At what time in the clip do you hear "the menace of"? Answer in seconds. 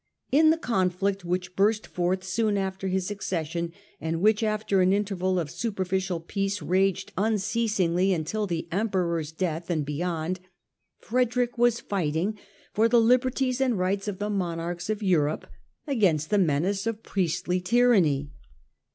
16.31-17.03